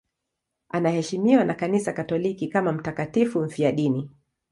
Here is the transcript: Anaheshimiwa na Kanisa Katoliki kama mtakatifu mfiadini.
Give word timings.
Anaheshimiwa 0.69 1.43
na 1.43 1.53
Kanisa 1.53 1.93
Katoliki 1.93 2.47
kama 2.47 2.71
mtakatifu 2.71 3.41
mfiadini. 3.41 4.09